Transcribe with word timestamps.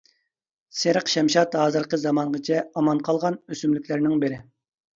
سېرىق 0.77 1.11
شەمشاد 1.15 1.59
ھازىرقى 1.63 2.01
زامانغىچە 2.05 2.59
ئامان 2.65 3.05
قالغان 3.11 3.41
ئۆسۈملۈكلەرنىڭ 3.45 4.21
بىرى. 4.27 4.45